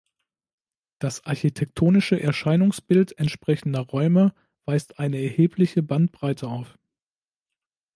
[0.97, 4.33] Das architektonische Erscheinungsbild entsprechender Räume
[4.65, 6.79] weist eine erhebliche Bandbreite auf.